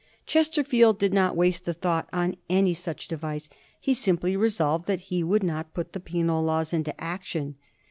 Chesterfield 0.25 0.97
did 0.97 1.13
not 1.13 1.35
waste 1.37 1.67
a 1.67 1.73
thought 1.73 2.09
on 2.11 2.35
any 2.49 2.73
such 2.73 3.07
device. 3.07 3.49
He 3.79 3.93
simply 3.93 4.35
resolved 4.35 4.87
that 4.87 5.01
he 5.13 5.23
would 5.23 5.43
not 5.43 5.75
put 5.75 5.93
the 5.93 5.99
Penal 5.99 6.41
Laws 6.43 6.73
into 6.73 6.99
action. 6.99 7.53